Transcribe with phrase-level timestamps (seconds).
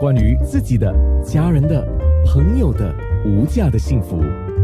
[0.00, 0.90] 关于自己的、
[1.22, 1.86] 家人的、
[2.24, 2.90] 朋友的
[3.26, 4.18] 无价的幸福，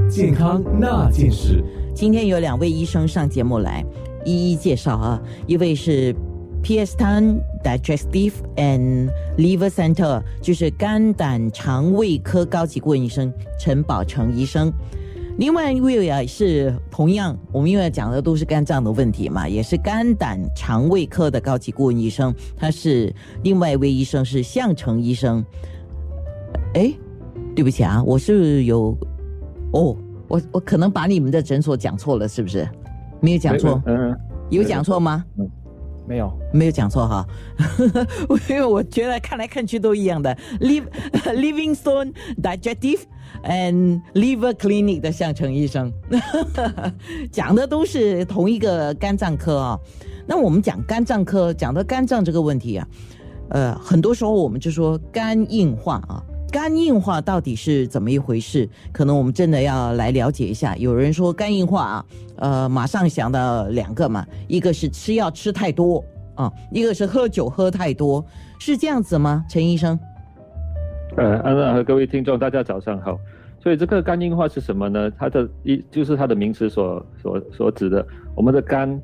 [0.09, 1.63] 健康那件事。
[1.95, 3.85] 今天有两位医生上节目来，
[4.25, 5.23] 一一介绍啊。
[5.47, 6.17] 一位是
[6.63, 13.31] PS Tan Digestive and Liver Center，就是肝胆肠胃科高级顾问医生
[13.61, 14.73] 陈宝成医生。
[15.39, 25.45] 另外一位啊是同样，我们因为讲的都是肝脏的问题嘛，也是肝胆肠胃科的高级顾问医生，他是另外一位医生是向成医生。
[26.75, 26.93] 哎，
[27.55, 28.97] 对不起啊，我是有
[29.73, 29.97] 哦，
[30.29, 32.67] 我我可能把你们的诊所讲错了，是不是？
[33.21, 34.17] 没有讲错，嗯，
[34.51, 35.25] 有讲错吗？
[35.39, 35.51] 嗯。
[36.09, 37.27] 没有，没有讲错哈，
[38.49, 40.33] 因为我觉得看来看去都一样的。
[40.61, 40.85] Liv
[41.25, 43.01] Livingstone Digestive
[43.45, 45.93] and Liver Clinic 的向成医生
[47.31, 49.79] 讲的都是同一个肝脏科啊。
[50.27, 52.89] 那我们讲肝脏科，讲到肝脏这个问题啊，
[53.51, 56.23] 呃，很多时候我们就说肝硬化啊。
[56.51, 58.69] 肝硬化到底是怎么一回事？
[58.91, 60.75] 可能我们真的要来了解一下。
[60.77, 66.03] 有人说肝硬化啊，呃，马上想到两个嘛，一个是吃药吃太多
[66.35, 68.25] 啊，一个是喝酒喝太多，
[68.59, 69.45] 是这样子吗？
[69.51, 69.99] 陈医生？
[71.17, 73.19] 呃，安娜和各位听众，大家早上好。
[73.59, 75.11] 所以这个肝硬化是什么呢？
[75.13, 79.01] 它的一就是它的名词所所所指的，我们的肝。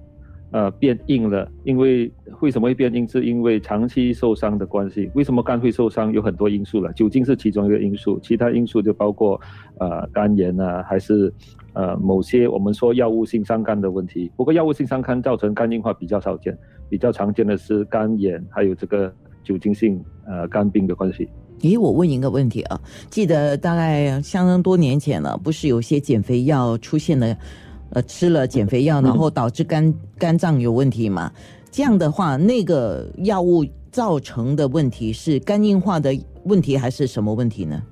[0.53, 3.09] 呃，变硬了，因为为什么会变硬？
[3.09, 5.11] 是因为长期受伤的关系。
[5.15, 6.13] 为什么肝会受伤？
[6.13, 9.41] 有很多因素了，酒精是其中一个因素，其他因素就包括
[9.79, 11.33] 呃肝炎啊，还是
[11.73, 14.31] 呃某些我们说药物性伤肝的问题。
[14.37, 16.55] 不过药物性伤肝造成肝硬化比较少见，
[16.87, 19.11] 比较常见的是肝炎，还有这个
[19.43, 21.31] 酒精性呃肝病的关系。
[21.63, 27.37] 咦，我问一个问题啊，记得大概相当多年前了，不是有些减肥药出现了？
[27.95, 31.31] 呃，吃了减肥药，然后导致肝肝脏有问题嘛？
[31.71, 37.83] 这样的话，那个药物造成的问题是肝硬化的问题，还是什么问题呢？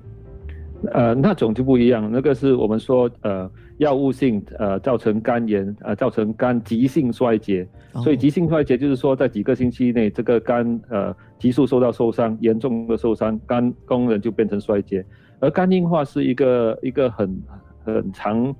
[0.93, 7.67] 呃，那种就不一样，那个是我们说呃药物性呃造成肝炎，呃造成肝急性衰竭。
[8.03, 15.05] 所以急性衰竭就是说在几个星期内，这个肝呃急速受到受伤，严重的受伤，肝功能就变成衰竭。
[15.39, 17.41] 而肝硬化是一个一个很
[17.83, 18.53] 很长。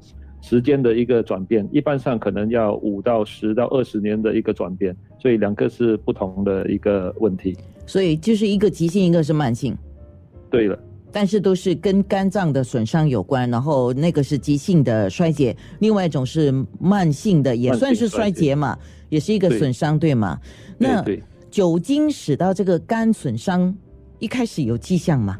[0.44, 7.56] 时间的一个转变，一般上可能要五到十到二十年的一个转变，所以两个是不同的一个问题。
[7.86, 9.78] 所以就是一个急性，一个是慢性。
[10.50, 10.76] 对了，
[11.12, 18.78] 但是都是跟肝脏的损伤有关，然后那个是急性的衰竭，另外一种是慢性的，也算是衰竭嘛，
[19.10, 20.40] 也是一个损伤，对吗？
[20.78, 21.04] 那
[21.50, 23.76] 酒精使到这个肝损伤，
[24.20, 25.38] 一开始有迹象吗？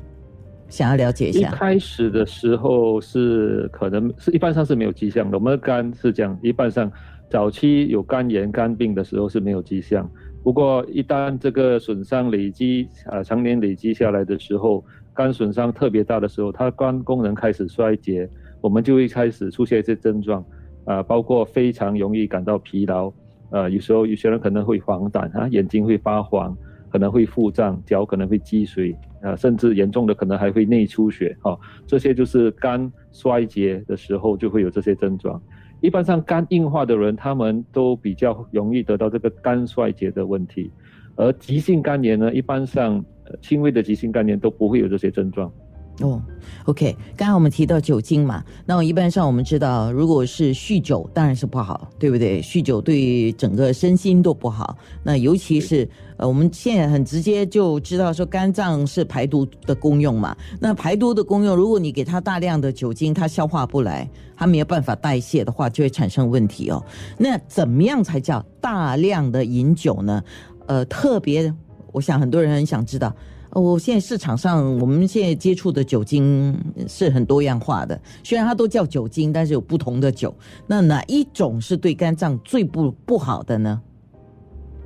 [0.68, 5.38] 想要了解一下，一开始的时候是可能是一般上是没有迹象的。
[5.38, 6.90] 我们的肝是这样，一般上
[7.30, 10.10] 早期有肝炎、肝病的时候是没有迹象。
[10.44, 14.84] 不过一旦这个损伤累积啊，常年累积下来的时候，
[15.22, 18.28] 肝损伤特别大的时候，它肝功能开始衰竭，
[18.60, 20.44] 我们就会开始出现一些症状
[20.86, 23.14] 啊，包括非常容易感到疲劳，
[23.52, 26.58] 呃，有时候有些人可能会黄疸啊，眼睛会发黄。
[26.90, 31.58] 可能会腹胀，脚可能会积水，啊，甚至严重的可能还会内出血，哈，
[31.88, 35.42] 这些就是肝衰竭的时候就会有这些症状。
[35.80, 40.70] 一般上肝硬化的人，他们都比较容易得到这个肝衰竭的问题，
[41.16, 43.02] 而急性肝炎呢，一般上
[43.42, 45.52] 轻微的急性肝炎都不会有这些症状。
[46.00, 46.20] 哦
[46.66, 52.42] ，OK，刚才我们提到酒精嘛，那么一般上我们知道，如果是酗酒，当然是不好，对不对？
[52.42, 54.76] 酗酒对整个身心都不好。
[55.04, 55.88] 那尤其是
[56.18, 60.36] 呃，我们现在很直接就知道说，肝脏是排毒的功用嘛。
[60.60, 66.84] 那排毒的功用，如果你给它大量的酒精，它消化不来，它没有办法代谢的话，就会产生问题哦。
[67.20, 70.24] 那怎么样才叫大量的饮酒呢？
[70.68, 71.54] 呃，特别，
[71.92, 73.14] 我想很多人很想知道。
[73.54, 76.58] 我现在市场上，我们现在接触的酒精
[76.88, 78.00] 是很多样化的。
[78.24, 80.34] 虽然它都叫酒精，但是有不同的酒。
[80.66, 83.82] 那哪一种是对肝脏最不不好的呢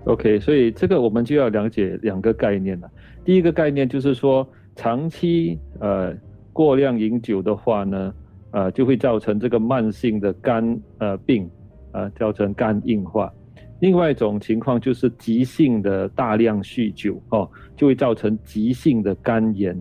[0.06, 2.90] ？OK，所以这个我们就要了解两个概念了。
[3.24, 6.12] 第一个概念就是说，长期呃
[6.52, 8.14] 过量饮酒的话呢，
[8.50, 11.48] 呃就会造成这个慢性的肝呃病，
[11.92, 13.32] 呃造成肝硬化。
[13.80, 19.80] 另外一种情况就是急性的大量酗酒哦，就会造成急性的肝炎。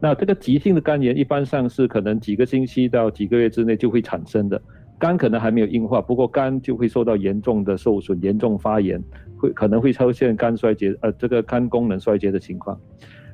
[0.00, 4.60] 那这个急性的肝炎一般上是可能几个星期到几个月之内就会产生的，
[4.98, 9.02] 肝可能还没有硬化，不过肝就会受到严重的受损、严重发炎，
[9.36, 12.78] 会可能会出现肝衰竭，呃，这个肝功能衰竭的情况。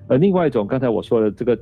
[0.08, 1.58] 而另外一种，刚才我说的这个，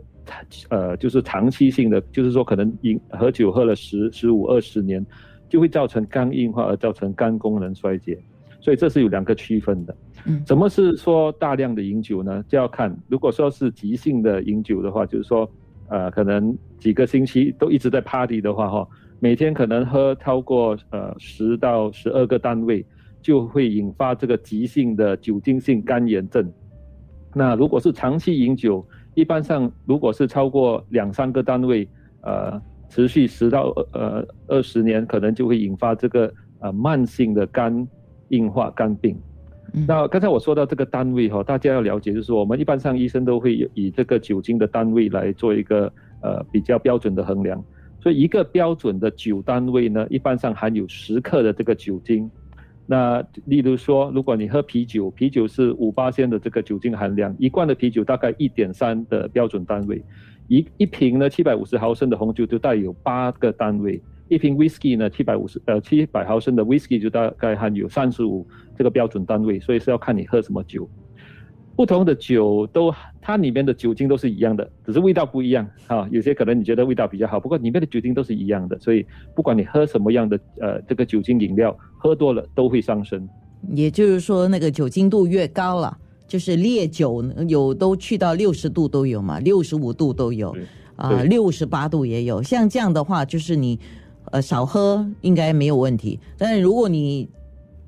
[0.69, 5.05] 呃，就是长期性的，就是说可能饮喝酒喝了十、十五、二十年。
[5.49, 8.19] 就会造成肝硬化而造成肝功能衰竭，
[8.61, 9.97] 所以这是有两个区分的。
[10.27, 12.45] 嗯什么是说大量的饮酒呢？
[12.49, 15.49] 就要看，如果说是急性的饮酒的话，就是说，
[15.89, 18.89] 呃，可能几个星期都一直在 party 的话，哈，
[19.21, 22.85] 每天可能喝超过呃十到十二个单位，
[23.23, 26.53] 就会引发这个急性的酒精性肝炎症。
[27.33, 28.85] 那如果是长期饮酒，
[29.15, 31.89] 一般上如果是超过两三个单位，
[32.23, 37.87] 呃，持续十到呃二十年，可能就会引发这个呃慢性的肝
[38.29, 39.17] 硬化、肝病。
[39.75, 45.93] 嗯那刚才我说到这个单位哈、大家要了解，就是说我们一般上医生都会以这个酒精的单位来做一个
[46.23, 47.63] 呃比较标准的衡量。
[48.01, 52.31] 所以一个标准的酒单位呢，一般上含有十克的这个酒精。
[52.87, 60.03] 那例如说，如果你喝啤酒，啤酒是五八仙的这个酒精含量，一罐的啤酒大概一点三的标准单位，
[60.49, 68.47] 一一瓶呢七百五十毫升的红酒就带有八个单位，一瓶 whisky 呢七百五十呃七百毫升的 whisky 就大概含有三十五
[68.77, 70.89] 这个标准单位，所以是要看你喝什么酒。
[71.77, 76.09] 不同的酒都它里面的酒精都是一样的，只是味道不一样啊。
[76.11, 79.07] 有些可能你觉得味道比较好，不过里面的酒精都是一样的，所以
[79.37, 83.29] 不管你喝什么样的呃这个酒精饮料，喝多了都会伤身。
[83.75, 85.97] 也就是说，那个酒精度越高了，
[86.29, 90.55] 就是烈酒有都去到六十度都有嘛，六十五度都有，
[90.95, 92.41] 啊，对六十八度也有。
[92.43, 93.81] 像这样的话，就是你
[94.31, 97.29] 呃少喝应该没有问题，但是如果你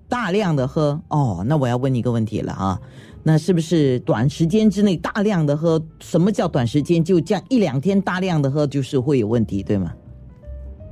[0.08, 2.80] 大量的喝，哦，那我要问你一个问题了啊。
[3.22, 5.78] 那是不是短时间之内大量的喝？
[6.00, 7.04] 什么叫短时间？
[7.04, 9.92] 就这样一两天大量的喝，就是会有问题，对吗？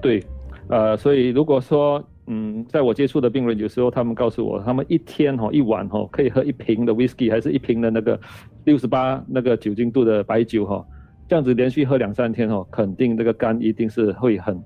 [0.02, 0.22] 对，
[0.68, 8.20] 呃，所以如果说，嗯，在我接触的病人，有时候他们告诉我，他们一天哈、一晚哈、可以喝一瓶的 whisky，还是一瓶的那个
[8.64, 10.84] 六十八那个酒精度的白酒哈、
[11.26, 14.62] 这样子连续喝两三天哈、肯定这个肝一定是会很，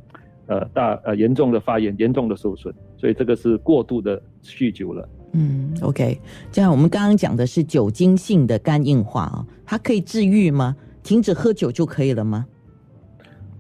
[0.47, 5.08] 呃大呃严重的发炎，严重的受损，所以这个是过度的酗酒了。
[5.35, 6.20] 嗯，OK，
[6.50, 10.76] 这样我们刚刚讲的是酒精性的肝硬化啊，它可以治愈吗？
[11.03, 12.44] 停止喝酒就可以了吗？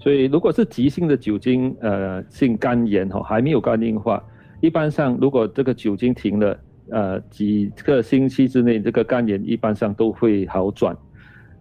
[0.02, 4.20] 所以如果是急性的酒精呃性肝炎哈、还没有肝硬化，
[4.60, 6.58] 一般上如果这个酒精停了，
[6.90, 10.96] 呃几个星期之内，这个肝炎一般上都会好转。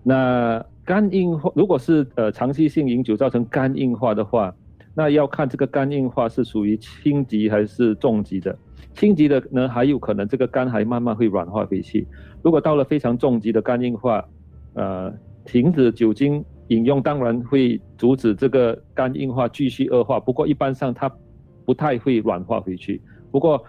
[0.02, 4.52] 那肝硬化如果是呃长期性饮酒造成肝硬化的话，
[4.96, 8.58] 那要看这个肝硬化是属于轻级还是重级的。
[8.96, 12.08] 轻级的呢，还有可能这个肝还慢慢会软化回去。
[12.42, 14.28] 如果到了非常重级的肝硬化，
[14.74, 15.14] 呃，
[15.46, 21.12] 停止酒精饮用当然会阻止这个肝硬化继续恶化，不过一般上它
[21.66, 23.02] 不太会软化回去。
[23.30, 23.62] 不过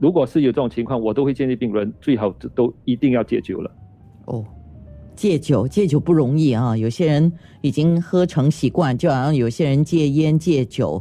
[0.00, 3.70] 如果是有这种情况，我都会建议病人最好都一定要戒酒了。
[4.26, 4.44] 哦，
[5.14, 11.00] 戒酒戒酒不容易啊，有些人已经喝成习惯，就好像有些人戒烟戒酒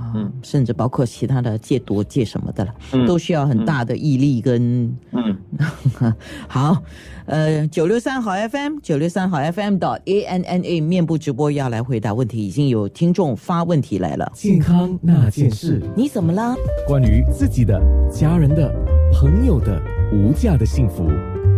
[0.00, 0.32] 啊，嗯。
[0.42, 5.36] 甚至包括其他的戒毒戒什么的了，嗯都需要很大的毅力跟嗯，
[6.48, 6.82] 好，
[7.26, 14.30] 呃，九六三好 FM，九六三好 FM 到 A N N A 面部直播要来回答问题，已经有听众发问题来了。
[14.34, 16.54] 健康那件事，你怎么了？
[16.86, 17.80] 关于自己的、
[18.10, 18.72] 家人的、
[19.12, 19.80] 朋友的
[20.12, 21.06] 无价的幸福，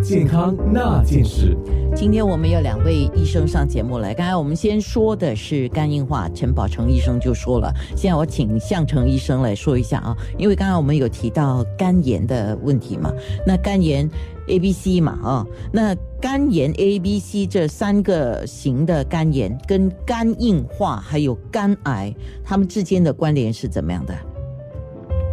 [0.02, 1.56] 健康那件事。
[1.94, 4.12] 今天我们有两位医生上节目来。
[4.12, 7.72] 刚才我们先说的是肝硬化，陈宝成医生就说了。
[7.96, 13.12] 现在我请向成医生来说一下啊，因为刚刚我们有提到肝炎的问题嘛，
[13.46, 14.10] 那肝炎
[14.48, 24.14] A、B、C 嘛啊，那肝炎 A、B、C 这三个型的肝炎跟肝硬化还有肝癌，它们之间的关联是怎么样的？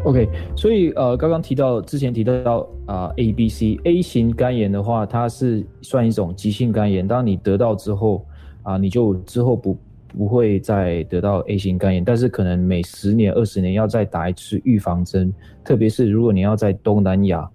[0.05, 7.05] OK，所以呃，刚刚提到之前提到到啊、A、B、C，A 型肝炎的话，它是算一种急性肝炎。
[7.05, 8.25] 当你得到之后
[8.63, 9.77] 啊、你就之后不
[10.17, 17.49] 不会再得到 A 型肝炎，但是可能每十年、二十年要再打一次预防针，特别是如果你要在东南亚、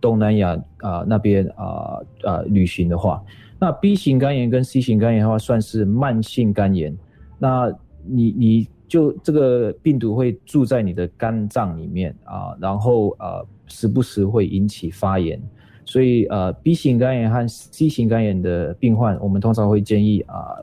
[0.00, 3.22] 东南亚啊、那边啊啊、旅行的话，
[3.58, 6.96] 那 B 型肝炎跟 C 型肝炎的话算是慢性肝炎，
[7.38, 7.72] 那
[8.04, 15.40] 你你就这个病毒会住在你的肝脏里面啊，然后呃时不时会引起发炎，
[15.84, 20.56] 所以呃 B 型肝炎和 C 型肝炎的病患，我们通常会建议啊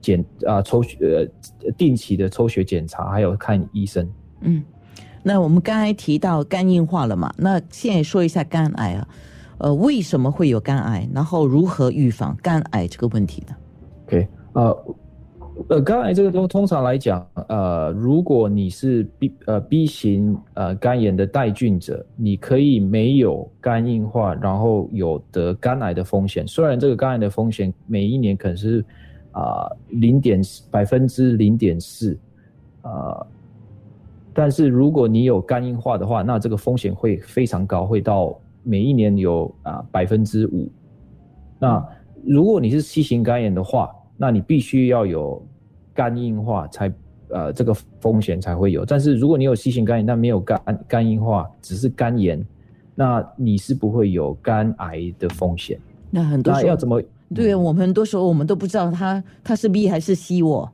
[0.00, 1.30] 检啊抽血
[1.62, 4.10] 呃定期的抽血检查，还有看医生。
[4.40, 4.62] 嗯，
[5.22, 9.08] 那我们刚才提到肝硬化了嘛，那现在说一下肝癌啊，
[9.58, 11.08] 呃，为什么会有肝癌？
[11.14, 13.54] 然后如何预防肝癌这个问题呢
[14.06, 14.96] ？OK，呃，
[15.68, 26.46] 呃，肝癌这个东通常来讲，呃，如果你是 B 呃 B 型呃肝炎的带菌者，你可以没有肝硬化，然后有得肝癌的风险。
[26.46, 28.84] 虽然这个肝癌的风险每一年可能是
[29.32, 32.18] 啊零点百分之零点四，
[32.82, 33.24] 啊，
[34.34, 40.68] 但是如果你有肝硬化的话，那这个风险会非常高，会到每一年有啊百分之五。
[41.58, 41.82] 那
[42.22, 45.44] 如果你是 C 型肝炎的话，那你必须要有
[45.92, 46.92] 肝硬化才
[47.28, 48.84] 呃这个风险才会有。
[48.84, 52.44] 但是如果你有 C 型肝炎，但没有肝肝硬化，只是肝炎，
[52.94, 55.78] 那你是不会有肝癌的风险。
[56.10, 57.02] 那很多时候那要怎么？
[57.34, 60.70] 对我们很多时候我们都不知道他他是 B 还是 C 我。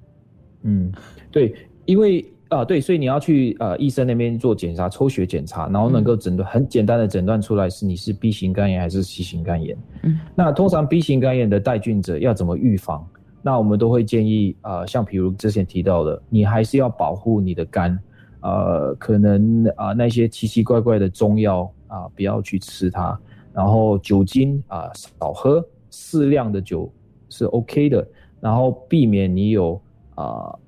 [0.63, 0.93] 嗯，
[1.31, 1.55] 对，
[1.87, 9.79] 因为啊、对，所以你要去呃医生那边做检查，抽血检查，然后能够诊断、很简单的诊断出来是你是 B 型肝炎还是 C 型肝炎。
[10.03, 13.07] 嗯，那通常 B 型肝炎的带菌者要怎么预防？
[13.43, 17.99] 那我们都会建议呃，像比如之前提到的，你还是要保护你的肝，
[18.41, 23.19] 呃，可能啊、那些奇奇怪怪的中药啊、不要去吃它，
[23.53, 26.93] 然后酒精啊、少喝，适量的酒
[27.31, 28.07] 是 OK 的，
[28.41, 29.81] 然后避免你有
[30.17, 30.59] 啊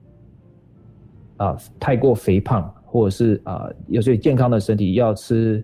[1.37, 5.63] 啊太过肥胖，或者是啊有些健康的身体要吃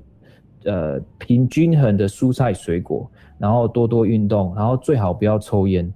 [0.65, 5.91] 呃平均衡的蔬菜水果，然后多多运动，然后最好不要抽烟。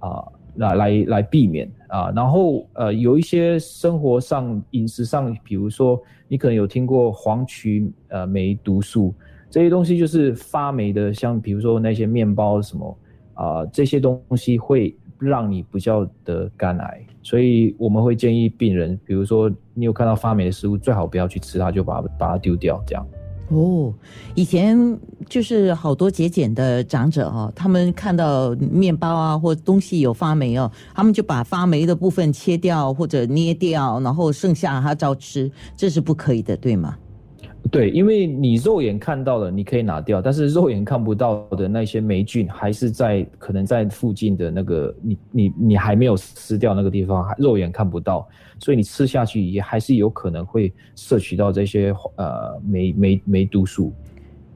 [0.00, 0.26] 啊。
[0.56, 9.14] 来来来避免啊，然后呃有一些生活上饮食上，比如说你可能有听过黄曲呃霉毒素
[9.48, 12.98] 这些东西，就是发霉的，像比如说那些面包什么
[13.34, 23.06] 啊、这些东西会让你比较得肝癌，所以我们会建议病人，比如说你有看到发霉的食物，最好不要去吃它，就把它把它丢掉，这样。
[23.50, 23.92] 哦，
[24.34, 36.96] 以前就是好多节俭的长者哦，他们看到面包啊或东西有发霉哦，他们就把发霉的部分切掉或者捏掉，然后剩下他照吃，这是不可以的，对吗？
[37.70, 53.92] 对，因为你肉眼看到的你可以拿掉，但是肉眼看不到的那些霉菌还是在可能在附近的那个你你你还没有吃掉那个地方，肉眼看不到，所以你吃下去也还是有可能会摄取到这些呃霉霉霉毒素。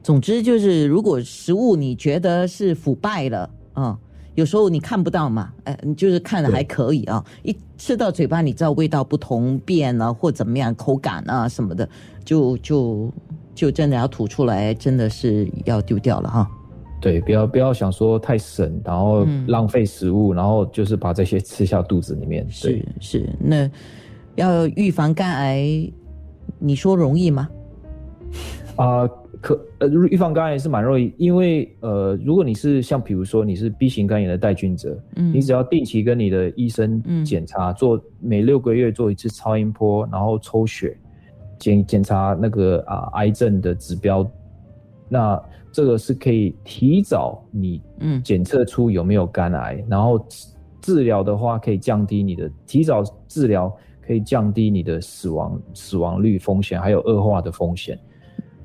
[0.03, 3.97] 总之就是，如果食物你觉得是腐败了，啊、
[4.35, 11.87] 有时候你看不到嘛，哎，你就是看了还可以啊，一吃到嘴巴，你知道味道不同变了或怎么样，口感啊什么的，
[12.23, 13.11] 就就
[13.53, 16.51] 就真的要吐出来，真的是要丢掉了哈。
[17.01, 22.45] 对，不要不要想说太省，然后嗯浪费食物，然后就是把这些吃下肚子里面。
[22.61, 23.69] 对是，是，那
[24.35, 25.91] 要预防肝癌，
[26.59, 27.47] 你说容易吗？
[28.75, 29.07] 啊、
[29.41, 40.97] 可呃，预防肝炎是蛮容易，因为呃，如果你是像比如说你是 B 型肝炎的带菌者，嗯你只要定期跟你的医生嗯检查，做每六个月做一次超音波，然后抽血
[41.57, 44.29] 检检查那个啊、癌症的指标，
[45.07, 45.41] 那
[45.71, 50.47] 这个是可以提早你嗯检测出有没有肝癌，然后治
[50.81, 53.73] 治疗的话可以降低你的提早治疗
[54.05, 57.97] 可以降低你的死亡死亡率风险，还有恶化的风险。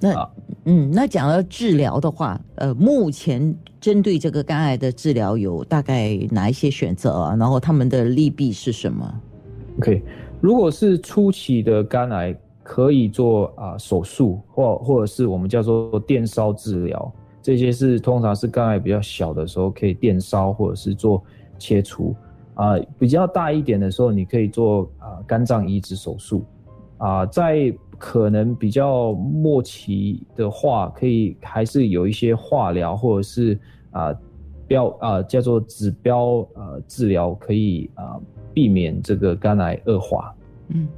[0.00, 0.30] 那、啊
[0.64, 7.36] 嗯，那讲到治疗的话，呃，目前针对这个肝癌的治疗有大概哪一些选择啊？
[7.36, 9.20] 然后他们的利弊是什么
[9.78, 10.02] ？OK，
[10.40, 21.22] 如果是初期的肝癌，可以做啊、手术，或或者是我们叫做电烧治疗，这些是通常是肝癌比较小的时候可以电烧或者是做
[21.58, 22.14] 切除
[22.54, 26.44] 啊、比较大一点的时候，你可以做啊、肝脏移植手术
[26.98, 34.10] 啊、在可能比较末期的话，可以还是有一些化疗或者是啊、
[34.66, 38.18] 标啊、叫做指标呃治疗，可以啊、
[38.54, 40.34] 避免这个肝癌恶化。
[40.68, 40.88] 嗯，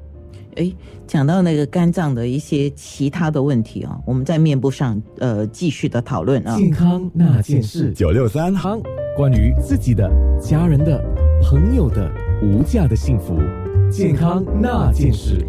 [0.54, 0.72] 诶，
[1.04, 6.56] 讲到那个肝脏的一些其他的问题啊，我们在面部上呃继续的讨论啊。
[6.56, 8.80] 健康那件事，九六三康
[9.16, 10.08] 关于自己的、
[10.40, 11.02] 家人的、
[11.42, 12.08] 朋友的
[12.44, 13.36] 无价的幸福，
[13.90, 15.44] 健康那件事。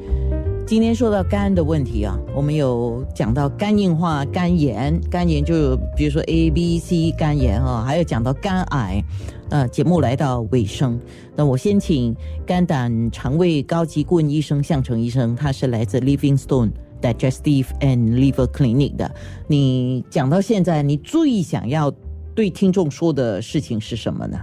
[0.66, 9.04] 今天说到肝的问题啊，我们有讲到肝硬化、肝炎，肝炎就比如说 A、B、C 肝炎啊，还有讲到肝癌。
[9.50, 10.98] 呃，节目来到尾声，
[11.36, 12.16] 那我先请
[12.46, 19.14] 肝胆肠胃高级顾问医生向成医生，他是来自 Livingstone Digestive and Liver Clinic 的。
[19.48, 21.94] 你讲到现在，你最想要
[22.34, 24.40] 对听众说的事情是什么呢？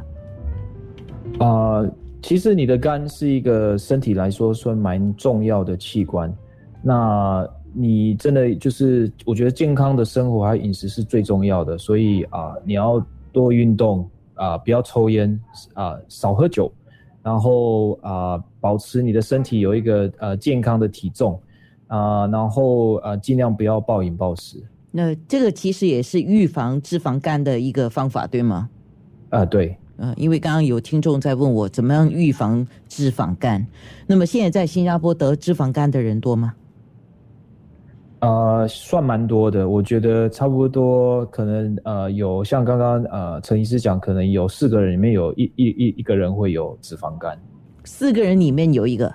[1.41, 1.83] 啊、
[2.23, 6.33] 其实你的肝是一个身体来说算蛮重要的器官。
[6.83, 15.39] 那你真的就是，我觉得健康的生活还有饮食是最重要的，所以啊、你要多运动啊、不要抽烟
[15.75, 16.73] 啊、少喝酒，
[17.23, 21.41] 然后啊、保持你的身体有一个呃健康的体重
[21.87, 28.69] 啊、然后呃尽量不要暴饮暴食那这个其实也是预防脂肪肝的一个方法，对吗？
[29.29, 33.66] 啊、对呃，因为刚刚有听众在问我怎么样预防脂肪肝，
[34.07, 36.54] 那么现在在新加坡得脂肪肝的人多吗？
[38.21, 47.38] 呃，算蛮多的，我觉得差不多，可能呃有像刚刚呃陈医师讲，可能有四个人里面有一一一一个人会有脂肪肝，
[47.85, 49.14] 四个人里面有一个，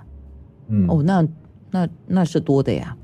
[0.68, 1.28] 嗯，哦，那
[1.72, 2.96] 那那是多的呀。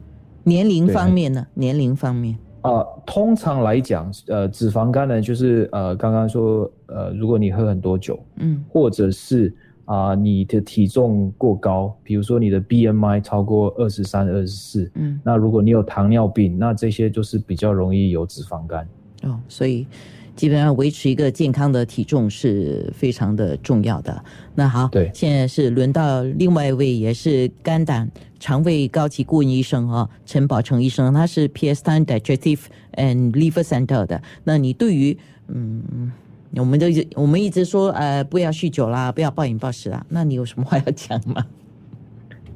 [0.43, 1.45] 年龄方面呢？
[1.55, 9.53] 年龄方面啊，通常来讲，呃，脂肪肝呢，就是呃刚刚说，呃，如果你喝很多酒，嗯，或者是。
[9.85, 18.87] 啊，你的体重过高，比如说你的 BMI 超过二十三、二十四，嗯，那如果你有糖尿病，那这些就是比较容易有脂肪肝。
[19.23, 19.85] 哦，所以
[20.35, 24.23] 基本上维持一个健康的体重是非常的重要的。
[24.55, 28.09] 那好，对，现在是轮到另外一位也是肝胆
[28.39, 32.61] 肠胃高级顾问医生啊，陈宝成医生，他是 PS Tan Digestive
[32.93, 34.21] and Liver Center 的。
[34.43, 36.11] 那你对于嗯？
[36.57, 36.85] 我们都
[37.15, 40.05] 我们一直说，呃，不要酗酒啦，不要暴饮暴食啦。
[40.09, 41.45] 那你有什么话要讲吗？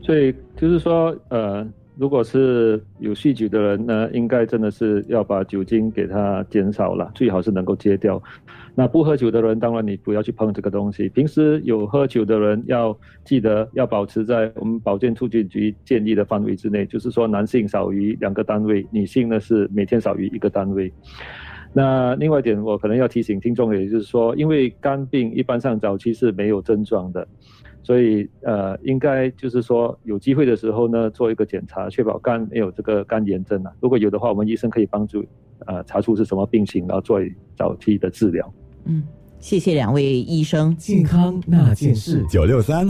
[0.02, 1.66] 所以就是说，呃，
[1.98, 8.22] 如果是有酗酒的人呢，应该真的是要把酒精给他减少了，最好是能够戒掉。
[8.76, 11.08] 那不喝酒的人，当然你不要去碰这个东西。
[11.10, 20.92] 平时有喝酒的人，要记得要保持在我们保健促进局建议的范围之内，就是说男性少于两个单位，女性呢是每天少于一个单位。
[21.72, 27.28] 那另外一点，我可能要提醒听众，也就是说，因为肝病一般上早期是没有症状的，
[27.86, 33.72] 所以呃，应该就是说有机会的时候呢，做一个检查，确保肝没有这个肝炎症啊。
[33.80, 35.24] 如果有的话，我们医生可以帮助
[35.68, 37.22] 呃查出是什么病情，然后做
[37.56, 38.54] 早期的治疗。
[38.86, 39.04] 嗯，
[39.40, 42.88] 谢谢两位医生，健康那件事九六三。